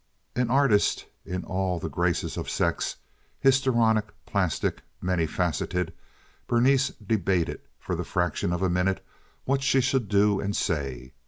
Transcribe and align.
An 0.35 0.49
artist 0.49 1.05
in 1.25 1.43
all 1.43 1.77
the 1.77 1.87
graces 1.87 2.35
of 2.35 2.49
sex—histrionic, 2.49 4.07
plastic, 4.25 4.81
many 4.99 5.27
faceted—Berenice 5.27 6.93
debated 7.05 7.61
for 7.79 7.95
the 7.95 8.03
fraction 8.03 8.51
of 8.51 8.63
a 8.63 8.67
minute 8.71 9.05
what 9.45 9.61
she 9.61 9.79
should 9.79 10.07
do 10.09 10.39
and 10.39 10.55
say. 10.55 11.13